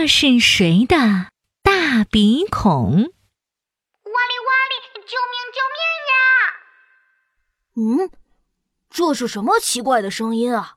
[0.00, 0.96] 这是谁的
[1.62, 2.72] 大鼻孔？
[2.72, 4.72] 哇哩哇哩，
[5.04, 5.78] 救命救命
[6.08, 6.16] 呀！
[7.76, 8.10] 嗯，
[8.88, 10.76] 这是什么奇怪的声音啊？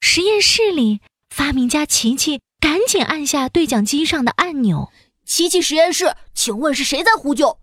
[0.00, 4.90] 实验室里，发明家琪琪赶紧按下对讲机上的按钮。
[5.24, 7.46] 琪琪实验室，请问是谁在呼救？
[7.46, 7.60] 哇哩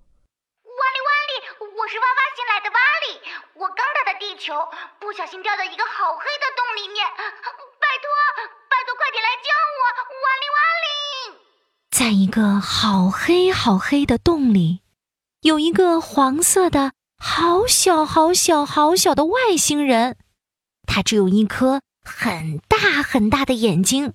[0.72, 2.80] 哇哩，我是挖挖新来的哇
[3.10, 3.20] 哩，
[3.56, 4.54] 我刚到的地球，
[5.02, 7.06] 不小心掉到一个好黑的洞里面，
[9.44, 9.82] 救我，
[10.24, 10.88] 瓦里瓦里
[11.92, 14.82] 在一个好黑好黑的洞里，
[15.42, 20.18] 有一个黄色的、好小好小好小的外星人，
[20.88, 24.14] 他只有一颗很大很大的眼睛，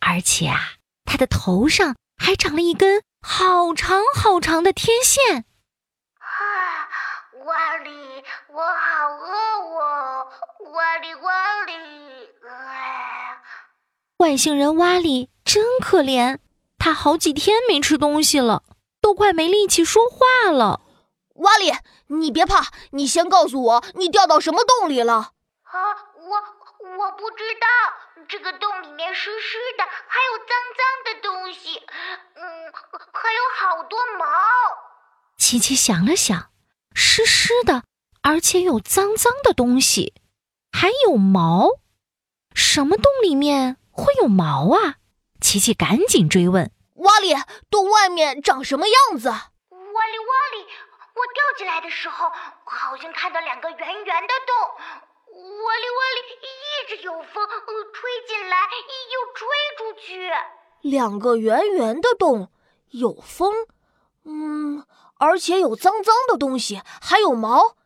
[0.00, 0.74] 而且啊，
[1.04, 1.96] 他的头上。
[2.18, 5.44] 还长了一根好长好长的天线。
[6.16, 6.24] 啊，
[7.44, 7.90] 瓦里，
[8.48, 9.32] 我好饿
[9.78, 10.26] 哦！
[10.72, 11.72] 瓦里瓦里，
[14.18, 16.38] 外星人瓦里真可怜，
[16.78, 18.62] 他好几天没吃东西了，
[19.00, 20.80] 都快没力气说话了。
[21.34, 21.70] 瓦里，
[22.06, 25.12] 你别怕，你先告诉我，你掉到什么洞里了？
[25.12, 25.78] 啊，
[26.16, 27.66] 我我不知道。
[28.28, 31.78] 这个洞里面湿湿的，还有脏脏的东西，
[32.34, 32.72] 嗯，
[33.12, 34.26] 还有好多毛。
[35.36, 36.50] 琪琪想了想，
[36.94, 37.84] 湿湿的，
[38.22, 40.14] 而且有脏脏的东西，
[40.72, 41.68] 还有毛。
[42.52, 44.96] 什么洞里面会有毛啊？
[45.40, 47.34] 琪琪赶紧追问：“瓦里，
[47.70, 50.66] 洞外面长什么样子？”“瓦里瓦里，
[51.14, 52.28] 我掉进来的时候，
[52.64, 54.54] 好像看到两个圆圆的洞。”
[55.36, 57.46] 哇哩哇哩，一直有风
[57.92, 58.56] 吹进来，
[59.12, 60.30] 又吹出去。
[60.80, 62.50] 两个圆圆的洞，
[62.90, 63.52] 有风，
[64.24, 64.86] 嗯，
[65.18, 67.76] 而且有脏脏的东西，还有毛。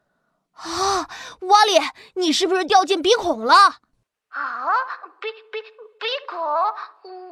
[0.54, 1.08] 啊，
[1.40, 1.80] 瓦里，
[2.14, 3.54] 你是不是掉进鼻孔了？
[4.30, 4.66] 啊，
[5.20, 5.60] 鼻鼻
[5.98, 6.38] 鼻孔？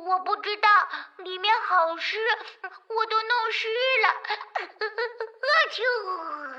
[0.06, 0.68] 我不知道，
[1.24, 2.16] 里面好湿，
[2.62, 3.68] 我都弄湿
[4.04, 4.06] 了。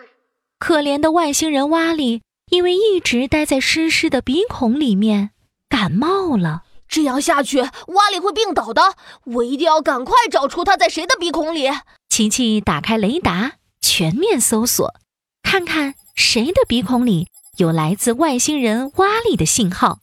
[0.60, 2.22] 可怜的外星人瓦里。
[2.50, 5.30] 因为一直待在湿湿的鼻孔里面，
[5.70, 6.64] 感冒了。
[6.88, 8.96] 这样下去，瓦里会病倒的。
[9.26, 11.70] 我一定要赶快找出他在谁的鼻孔里。
[12.10, 14.96] 琪琪打开雷达，全面搜索，
[15.44, 20.00] 看看谁的鼻孔里有来自外星人瓦里的信号。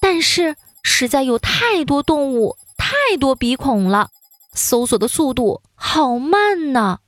[0.00, 4.10] 但是，实在有太多动物，太多鼻孔了，
[4.54, 7.00] 搜索的速度好慢呢。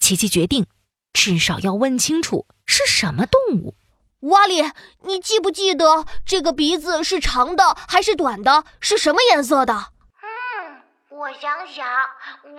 [0.00, 0.66] 琪琪决定，
[1.12, 3.74] 至少要问清楚是什么动物。
[4.20, 4.64] 瓦里，
[5.02, 8.64] 你记不记得这个鼻子是长的还是短的？
[8.80, 9.92] 是什么颜色的？
[10.20, 11.86] 嗯，我想想，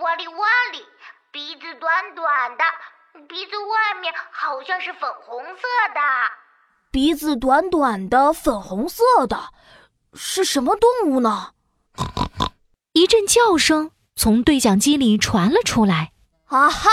[0.00, 0.86] 瓦里瓦里，
[1.30, 2.64] 鼻子短短的，
[3.28, 5.62] 鼻子外面好像是粉红色
[5.94, 6.00] 的。
[6.92, 9.50] 鼻子短短的，粉红色的，
[10.12, 11.50] 是什么动物呢？
[12.94, 16.10] 一阵叫声从对讲机里传了出来。
[16.46, 16.90] 啊哈，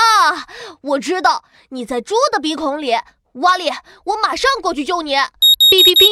[0.81, 2.93] 我知道你在猪的鼻孔里。
[3.33, 3.71] 瓦里，
[4.05, 5.15] 我马上过去救你！
[5.15, 6.05] 哔哔哔，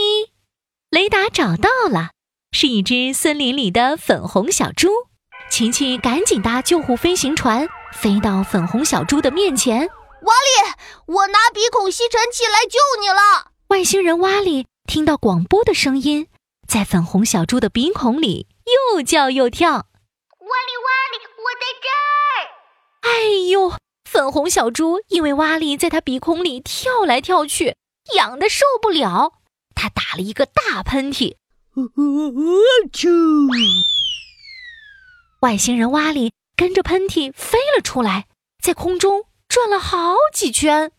[0.89, 2.09] 雷达找到了，
[2.51, 4.89] 是一只森林里的粉红小猪。
[5.51, 9.81] 琪琪赶紧搭救护飞行船，飞到粉红小猪的面前。
[9.81, 10.73] 瓦里，
[11.05, 13.51] 我拿鼻孔吸尘器来救你了。
[13.69, 16.27] 外星人瓦里听到广播的声音，
[16.67, 18.47] 在粉红小猪的鼻孔里
[18.93, 19.71] 又叫又跳。
[19.71, 23.11] 瓦里瓦里，我在这儿！
[23.11, 23.73] 哎呦！
[24.07, 27.75] 粉红小猪因为瓦里在它鼻孔里跳来跳去，
[28.15, 29.33] 痒的受不了，
[29.73, 31.35] 它打了一个大喷嚏。
[35.41, 38.27] 外星人瓦里跟着喷嚏飞了出来，
[38.63, 40.91] 在空中转了好几圈。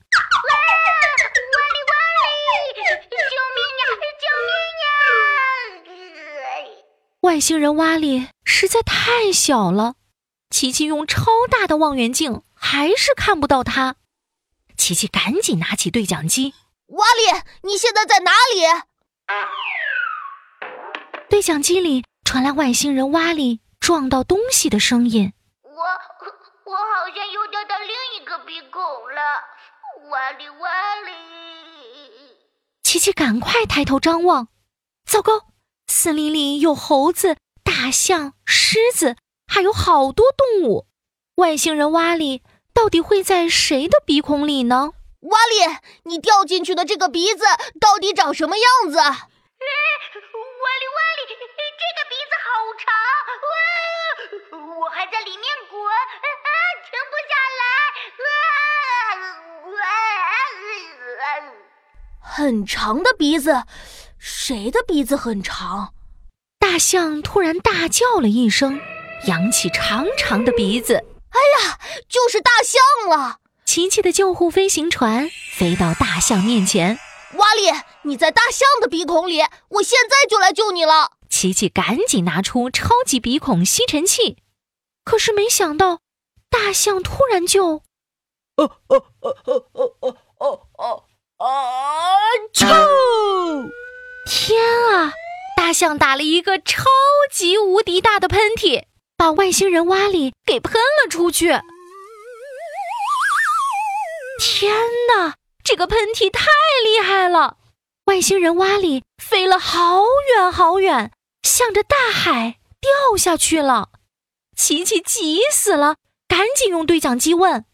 [7.26, 9.97] 外星人瓦里实在太小了，
[10.48, 12.44] 琪琪用超大的望远镜。
[12.54, 13.97] 还是看不到他，
[14.76, 16.54] 琪琪赶紧拿起对讲机。
[16.87, 18.62] 瓦里，你现在在哪里？
[21.28, 25.32] 对讲机里传来外星人瓦里撞到东西的声音。
[25.62, 29.20] 我我好像又掉到另一个鼻孔了，
[30.11, 30.69] 瓦里瓦
[31.05, 31.11] 里。
[32.84, 34.46] 琪琪赶快抬头张望，
[35.05, 35.49] 糟糕，
[35.87, 39.17] 森林里有猴子、大象、狮子，
[39.47, 40.87] 还有好多动物。
[41.37, 42.43] 外星人瓦里。
[42.77, 44.93] 到底会在谁的鼻孔里呢？
[45.21, 47.43] 瓦里，你掉进去的这个鼻子
[47.81, 48.99] 到底长什么样子？
[48.99, 49.19] 瓦里瓦
[51.17, 51.35] 里，这
[51.97, 52.47] 个鼻子好
[52.77, 52.93] 长，
[53.49, 54.61] 哇！
[54.77, 55.88] 我还在里面滚，啊，
[56.85, 57.65] 停不下来，
[59.81, 59.88] 啊！
[62.21, 63.65] 很长的鼻子，
[64.28, 65.94] 谁的鼻子很长？
[66.58, 68.81] 大象突然大叫了一声，
[69.28, 70.94] 扬起长长的鼻子。
[70.94, 71.78] 哎呀，
[72.08, 73.38] 就是大象了！
[73.64, 76.99] 琪琪的救护飞行船飞到大象面前。
[77.34, 77.70] 瓦里，
[78.02, 81.12] 你在大象的鼻孔里，我现在就来救你了。
[81.31, 84.38] 琪琪赶紧拿出超级鼻孔吸尘器，
[85.05, 86.00] 可是没想到，
[86.50, 87.82] 大象突然就，
[88.56, 91.05] 哦哦哦哦哦哦哦哦
[91.37, 91.46] 啊！
[92.52, 92.67] 啾！
[94.26, 94.61] 天
[94.93, 95.12] 啊！
[95.56, 96.84] 大象打了一个超
[97.32, 98.84] 级无敌大的喷嚏，
[99.17, 101.61] 把外星人瓦里给喷了出去。
[104.38, 104.75] 天
[105.08, 105.34] 哪！
[105.64, 106.46] 这个喷嚏太
[106.84, 107.56] 厉害了，
[108.05, 111.11] 外星人瓦里飞了好远好远，
[111.43, 113.88] 向着大海掉下去了。
[114.56, 115.96] 琪琪急死了，
[116.28, 117.64] 赶紧用对讲机问：“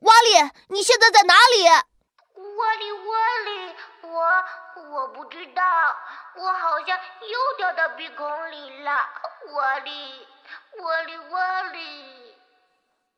[0.00, 1.64] 瓦里，你现在在哪里
[2.36, 3.08] ？”“瓦里，瓦
[3.46, 4.18] 里，我
[4.90, 5.62] 我不知道，
[6.34, 8.90] 我好像又掉到鼻孔里了。
[9.54, 10.26] ”“瓦里，
[10.78, 12.36] 瓦里，瓦里，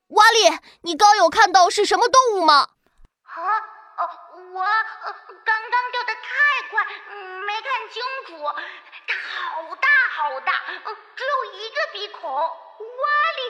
[0.08, 2.68] 瓦里，你刚有看到是什么动物吗
[3.24, 3.64] ？”“啊。”
[4.52, 4.64] 我
[5.44, 6.84] 刚刚掉的太快，
[7.46, 8.30] 没看清楚。
[9.06, 10.52] 它好大好大，
[11.14, 12.32] 只有一个鼻孔。
[12.32, 12.48] 哇
[13.36, 13.40] 里，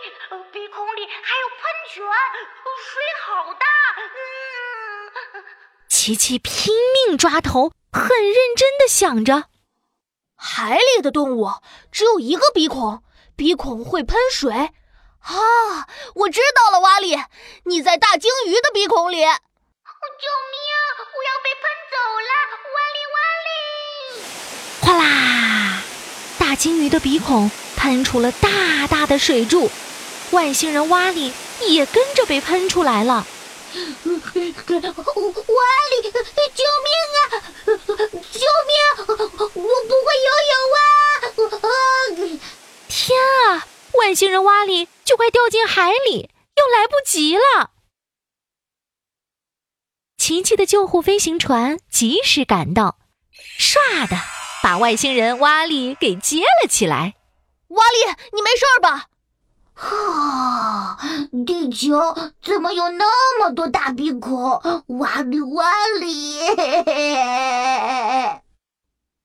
[0.50, 1.58] 鼻孔里还有喷
[1.88, 3.66] 泉，水好大。
[3.96, 4.10] 嗯，
[6.02, 6.72] 琪琪拼
[7.06, 9.44] 命抓头，很认真的想着：
[10.34, 11.50] 海里的动物
[11.92, 13.02] 只有一个鼻孔，
[13.36, 14.50] 鼻孔会喷水。
[14.50, 17.18] 啊，我知道了，瓦里，
[17.64, 19.18] 你在大鲸鱼的鼻孔里。
[19.18, 19.36] 救命！
[21.12, 22.30] 我要被喷走了！
[22.72, 24.24] 瓦里瓦里！
[24.80, 25.82] 哗啦！
[26.38, 29.70] 大鲸鱼的鼻孔喷出了大大的水柱，
[30.30, 33.26] 外星人瓦里也跟着被喷出来了。
[33.70, 36.02] 瓦里，
[36.54, 37.22] 救命啊！
[38.32, 38.74] 救命！
[39.06, 40.82] 我不会游泳啊！
[42.88, 43.18] 天
[43.48, 43.66] 啊！
[43.92, 47.70] 外星人瓦里就快掉进海里，又来不及了。
[50.16, 52.98] 琪琪的救护飞行船及时赶到，
[53.58, 54.16] 唰的
[54.62, 57.14] 把外星人瓦里给接了起来。
[57.68, 57.98] 瓦里，
[58.32, 59.09] 你没事吧？
[59.80, 60.98] 啊，
[61.46, 61.98] 地球
[62.42, 64.60] 怎么有那么多大鼻孔？
[64.86, 66.38] 瓦里，瓦里，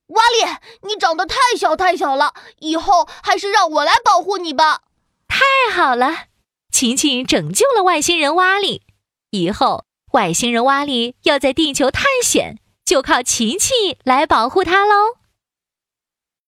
[0.08, 0.46] 瓦里，
[0.88, 4.82] 你长得太小太小了，以后还是让我来保护你吧。
[5.28, 5.44] 太
[5.74, 6.26] 好了，
[6.72, 8.84] 琪琪拯救了外星人瓦里，
[9.32, 9.86] 以后。
[10.12, 15.18] 外星人瓦里要在地球探险，就靠琪琪来保护他喽。